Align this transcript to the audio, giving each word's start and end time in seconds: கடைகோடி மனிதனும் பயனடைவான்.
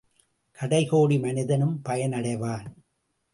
கடைகோடி 0.59 1.19
மனிதனும் 1.19 1.81
பயனடைவான். 1.89 2.65